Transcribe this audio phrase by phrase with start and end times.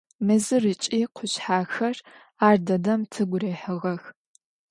[0.27, 1.97] Mezır ıç'i khuşshexer
[2.47, 4.03] ardedem tıgu rihığex.